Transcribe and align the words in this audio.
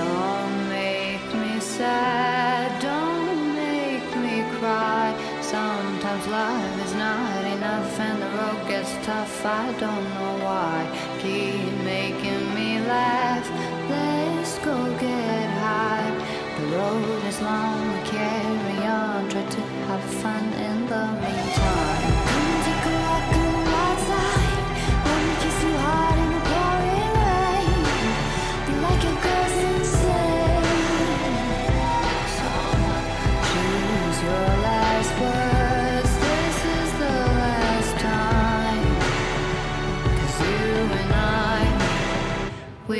Don't 0.00 0.68
make 0.70 1.28
me 1.42 1.60
sad, 1.60 2.68
don't 2.80 3.54
make 3.54 4.10
me 4.24 4.36
cry. 4.58 5.08
Sometimes 5.42 6.26
love 6.26 6.86
is 6.86 6.94
not 6.94 7.44
enough 7.56 8.00
and 8.00 8.22
the 8.22 8.30
road 8.38 8.60
gets 8.66 8.92
tough. 9.06 9.44
I 9.44 9.66
don't 9.84 10.06
know 10.16 10.34
why. 10.46 10.76
Keep 11.20 11.72
making 11.96 12.42
me 12.54 12.70
laugh. 12.94 13.46
Let's 13.90 14.58
go 14.60 14.76
get 14.98 15.48
high. 15.66 16.12
The 16.56 16.66
road 16.76 17.22
is 17.30 17.38
long, 17.42 17.78
we 17.92 18.00
carry 18.16 18.80
on. 18.86 19.28
Try 19.28 19.44
to 19.56 19.60
have 19.88 20.04
fun 20.22 20.44
in 20.68 20.78
the 20.92 21.04
meantime. 21.22 21.99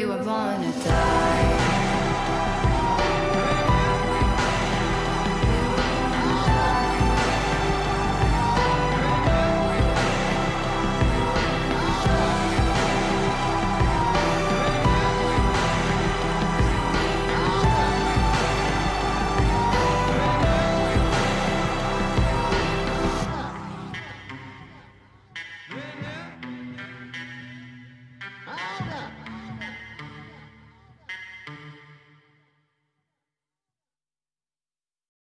we 0.01 0.07
were 0.07 0.25
born 0.25 0.63
to 0.63 0.73
die. 0.89 2.70